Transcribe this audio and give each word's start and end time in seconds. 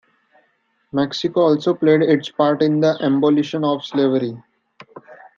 Mexico 0.91 1.41
also 1.41 1.75
played 1.75 2.01
its 2.01 2.27
part 2.31 2.63
in 2.63 2.79
the 2.81 2.97
abolition 3.03 3.63
of 3.63 3.85
slavery. 3.85 4.35